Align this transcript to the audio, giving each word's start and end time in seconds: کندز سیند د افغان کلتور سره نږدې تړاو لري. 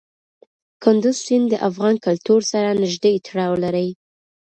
کندز 0.83 1.15
سیند 1.25 1.45
د 1.49 1.55
افغان 1.69 1.95
کلتور 2.05 2.39
سره 2.51 2.69
نږدې 2.81 3.13
تړاو 3.27 3.53
لري. 3.63 3.89